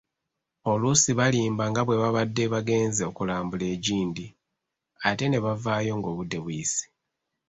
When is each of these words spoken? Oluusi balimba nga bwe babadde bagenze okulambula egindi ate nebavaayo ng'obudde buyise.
Oluusi 0.71 1.11
balimba 1.19 1.63
nga 1.69 1.81
bwe 1.83 1.99
babadde 2.01 2.43
bagenze 2.53 3.01
okulambula 3.09 3.65
egindi 3.75 4.25
ate 5.07 5.25
nebavaayo 5.27 5.91
ng'obudde 5.97 6.37
buyise. 6.43 6.85